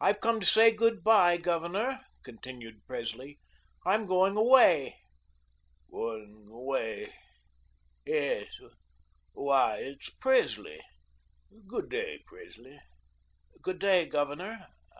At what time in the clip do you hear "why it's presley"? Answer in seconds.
9.32-10.80